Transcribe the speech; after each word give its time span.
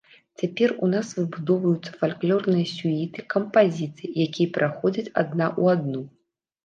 Цяпер 0.41 0.69
у 0.87 0.87
нас 0.93 1.07
выбудоўваюцца 1.17 1.91
фальклорныя 1.99 2.65
сюіты, 2.77 3.25
кампазіцыі, 3.35 4.11
якія 4.29 4.47
пераходзяць 4.57 5.09
адна 5.21 5.45
ў 5.61 5.79
адну. 5.79 6.01